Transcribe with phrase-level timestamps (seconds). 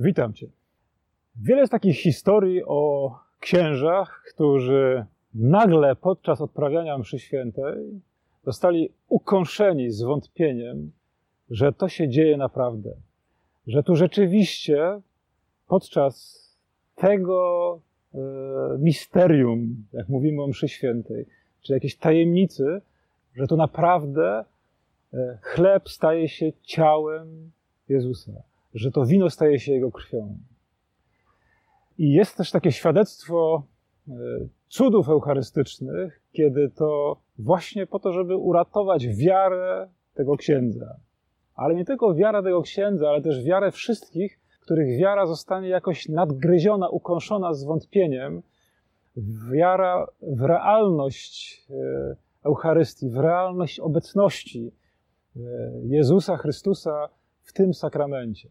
[0.00, 0.46] Witam Cię.
[1.36, 3.10] Wiele jest takich historii o
[3.40, 8.00] księżach, którzy nagle podczas odprawiania mszy świętej
[8.44, 10.92] zostali ukąszeni zwątpieniem,
[11.50, 12.94] że to się dzieje naprawdę,
[13.66, 15.00] że tu rzeczywiście
[15.68, 16.46] podczas
[16.94, 17.80] tego
[18.14, 18.18] e,
[18.78, 21.26] misterium, jak mówimy o mszy świętej,
[21.62, 22.80] czy jakiejś tajemnicy,
[23.34, 24.44] że to naprawdę
[25.14, 27.50] e, chleb staje się ciałem
[27.88, 28.32] Jezusa
[28.76, 30.38] że to wino staje się jego krwią.
[31.98, 33.62] I jest też takie świadectwo
[34.08, 34.12] e,
[34.68, 40.96] cudów eucharystycznych, kiedy to właśnie po to, żeby uratować wiarę tego księdza.
[41.54, 46.88] Ale nie tylko wiara tego księdza, ale też wiarę wszystkich, których wiara zostanie jakoś nadgryziona,
[46.88, 48.42] ukąszona zwątpieniem.
[49.52, 54.72] Wiara w realność e, Eucharystii, w realność obecności
[55.36, 55.40] e,
[55.84, 57.08] Jezusa Chrystusa
[57.42, 58.48] w tym sakramencie.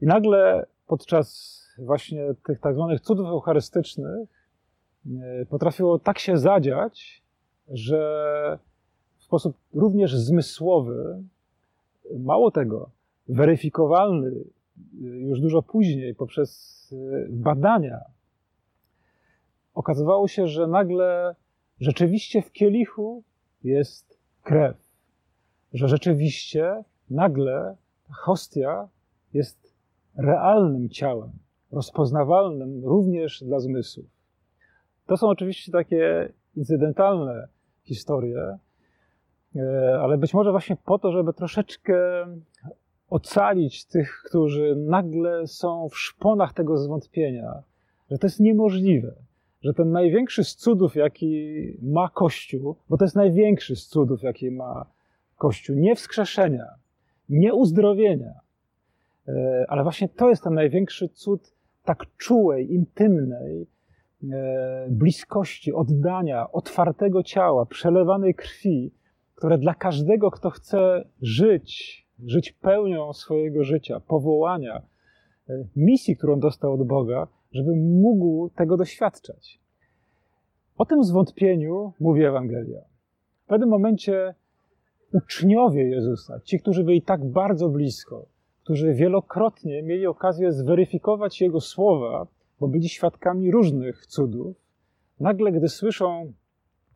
[0.00, 4.28] I nagle podczas właśnie tych tak zwanych cudów eucharystycznych
[5.06, 7.22] e, potrafiło tak się zadziać,
[7.68, 8.58] że
[9.18, 11.22] w sposób również zmysłowy,
[12.18, 12.90] mało tego,
[13.28, 14.44] weryfikowalny
[15.00, 18.00] już dużo później poprzez e, badania,
[19.74, 21.34] okazywało się, że nagle
[21.80, 23.22] rzeczywiście w kielichu
[23.64, 24.76] jest krew,
[25.72, 27.76] że rzeczywiście nagle
[28.10, 28.88] hostia
[29.32, 29.65] jest
[30.16, 31.30] realnym ciałem,
[31.72, 34.06] rozpoznawalnym również dla zmysłów.
[35.06, 37.48] To są oczywiście takie incydentalne
[37.82, 38.58] historie,
[39.56, 42.26] e, ale być może właśnie po to, żeby troszeczkę
[43.10, 47.62] ocalić tych, którzy nagle są w szponach tego zwątpienia,
[48.10, 49.14] że to jest niemożliwe,
[49.62, 54.50] że ten największy z cudów, jaki ma Kościół, bo to jest największy z cudów, jaki
[54.50, 54.86] ma
[55.36, 56.66] Kościół, nie wskrzeszenia,
[57.28, 58.34] nie uzdrowienia,
[59.68, 63.66] ale właśnie to jest ten największy cud tak czułej, intymnej
[64.32, 68.92] e, bliskości, oddania, otwartego ciała, przelewanej krwi,
[69.34, 74.82] które dla każdego, kto chce żyć, żyć pełnią swojego życia, powołania,
[75.48, 79.60] e, misji, którą dostał od Boga, żeby mógł tego doświadczać.
[80.78, 82.80] O tym zwątpieniu mówi Ewangelia.
[83.44, 84.34] W pewnym momencie
[85.12, 88.26] uczniowie Jezusa, ci, którzy byli tak bardzo blisko,
[88.66, 92.26] którzy wielokrotnie mieli okazję zweryfikować Jego słowa,
[92.60, 94.56] bo byli świadkami różnych cudów,
[95.20, 96.32] nagle, gdy słyszą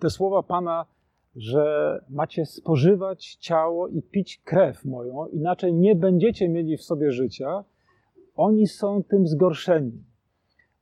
[0.00, 0.86] te słowa Pana,
[1.36, 7.64] że macie spożywać ciało i pić krew moją, inaczej nie będziecie mieli w sobie życia,
[8.36, 10.04] oni są tym zgorszeni.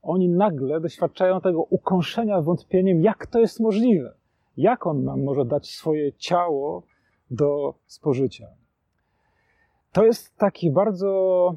[0.03, 4.15] Oni nagle doświadczają tego ukąszenia wątpieniem, jak to jest możliwe.
[4.57, 6.83] Jak on nam może dać swoje ciało
[7.31, 8.60] do spożycia?
[9.93, 11.55] To jest takie bardzo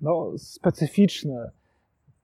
[0.00, 1.50] no, specyficzne,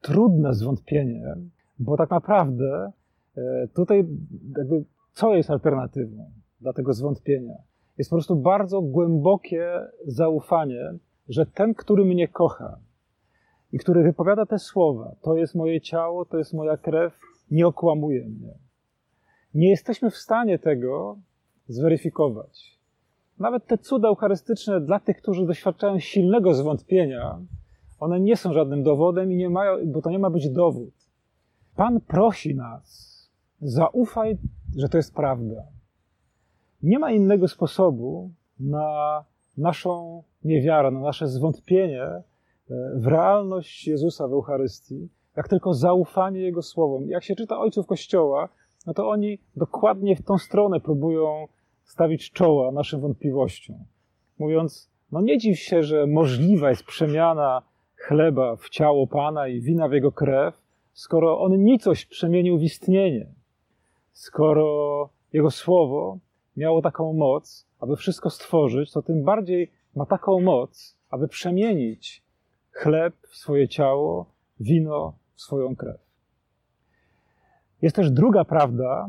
[0.00, 1.36] trudne zwątpienie,
[1.78, 2.92] bo tak naprawdę
[3.36, 4.06] e, tutaj
[4.56, 7.54] jakby co jest alternatywą dla tego zwątpienia?
[7.98, 10.94] Jest po prostu bardzo głębokie zaufanie,
[11.28, 12.78] że ten, który mnie kocha
[13.72, 17.18] i który wypowiada te słowa, to jest moje ciało, to jest moja krew,
[17.50, 18.54] nie okłamuje mnie.
[19.54, 21.18] Nie jesteśmy w stanie tego
[21.68, 22.81] zweryfikować.
[23.42, 27.38] Nawet te cuda eucharystyczne dla tych, którzy doświadczają silnego zwątpienia,
[28.00, 30.94] one nie są żadnym dowodem i nie mają, bo to nie ma być dowód.
[31.76, 33.12] Pan prosi nas,
[33.60, 34.38] zaufaj,
[34.76, 35.62] że to jest prawda.
[36.82, 39.24] Nie ma innego sposobu na
[39.56, 42.22] naszą niewiarę, na nasze zwątpienie e,
[42.94, 47.08] w realność Jezusa w Eucharystii, jak tylko zaufanie Jego słowom.
[47.08, 48.48] Jak się czyta ojców Kościoła,
[48.86, 51.48] no to oni dokładnie w tą stronę próbują
[51.84, 53.76] stawić czoła naszym wątpliwościom,
[54.38, 57.62] mówiąc: No nie dziw się, że możliwa jest przemiana
[57.96, 60.62] chleba w ciało Pana i wina w jego krew,
[60.92, 63.26] skoro on nicość przemienił w istnienie,
[64.12, 66.18] skoro jego słowo
[66.56, 72.22] miało taką moc, aby wszystko stworzyć, to tym bardziej ma taką moc, aby przemienić
[72.70, 74.26] chleb w swoje ciało,
[74.60, 76.00] wino w swoją krew.
[77.82, 79.08] Jest też druga prawda,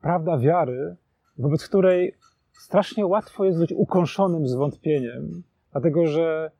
[0.00, 0.96] prawda wiary,
[1.38, 2.14] wobec której
[2.52, 5.42] strasznie łatwo jest być ukąszonym zwątpieniem,
[5.72, 6.50] dlatego że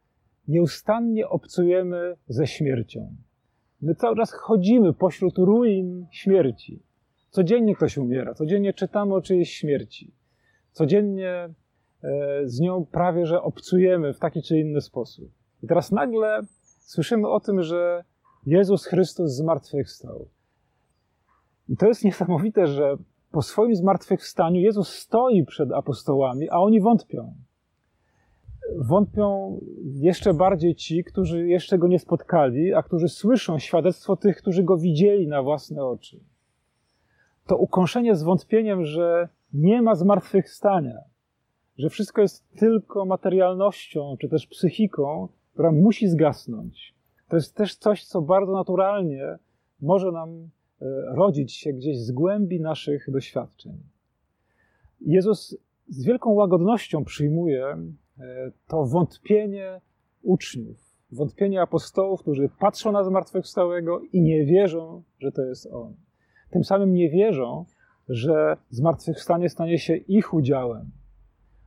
[0.48, 3.16] nieustannie obcujemy ze śmiercią.
[3.82, 6.82] My cały czas chodzimy pośród ruin śmierci.
[7.30, 10.12] Codziennie ktoś umiera, codziennie czytamy o czyjejś śmierci.
[10.72, 11.52] Codziennie e,
[12.44, 15.30] z nią prawie że obcujemy w taki czy inny sposób.
[15.62, 16.40] I teraz nagle
[16.80, 18.04] słyszymy o tym, że
[18.46, 20.28] Jezus Chrystus zmartwychwstał.
[21.68, 22.96] I to jest niesamowite, że
[23.36, 27.34] po swoim zmartwychwstaniu Jezus stoi przed apostołami, a oni wątpią.
[28.76, 34.62] wątpią jeszcze bardziej ci, którzy jeszcze go nie spotkali, a którzy słyszą świadectwo tych, którzy
[34.62, 36.20] go widzieli na własne oczy.
[37.46, 40.98] To ukąszenie zwątpieniem, że nie ma zmartwychwstania,
[41.78, 46.94] że wszystko jest tylko materialnością, czy też psychiką, która musi zgasnąć.
[47.28, 49.38] To jest też coś, co bardzo naturalnie
[49.80, 50.50] może nam
[51.14, 53.78] rodzić się gdzieś z głębi naszych doświadczeń.
[55.00, 55.56] Jezus
[55.88, 59.80] z wielką łagodnością przyjmuje e, to wątpienie
[60.22, 65.94] uczniów, wątpienie apostołów, którzy patrzą na zmartwychwstałego i nie wierzą, że to jest On.
[66.50, 67.64] Tym samym nie wierzą,
[68.08, 70.90] że zmartwychwstanie stanie się ich udziałem.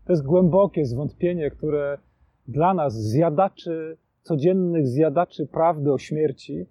[0.05, 1.97] To jest głębokie zwątpienie, które
[2.47, 6.65] dla nas, zjadaczy, codziennych zjadaczy prawdy o śmierci, e,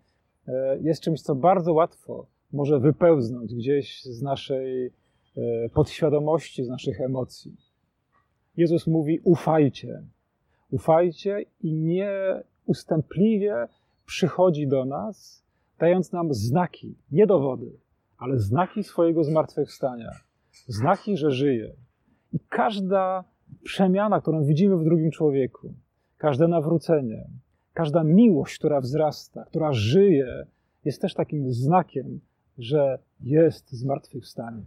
[0.81, 4.91] jest czymś, co bardzo łatwo może wypełznąć gdzieś z naszej e,
[5.69, 7.57] podświadomości, z naszych emocji.
[8.57, 10.03] Jezus mówi: ufajcie.
[10.71, 13.69] Ufajcie i nie ustępliwie
[14.07, 15.45] przychodzi do nas,
[15.79, 17.73] dając nam znaki, nie dowody,
[18.19, 20.11] ale znaki swojego zmartwychwstania,
[20.67, 21.73] znaki, że żyje.
[22.33, 23.25] I każda
[23.65, 25.75] przemiana, którą widzimy w drugim człowieku,
[26.19, 27.29] każde nawrócenie,
[27.79, 30.47] każda miłość, która wzrasta, która żyje,
[30.85, 32.21] jest też takim znakiem,
[32.59, 34.63] że jest zmartwychwstanie.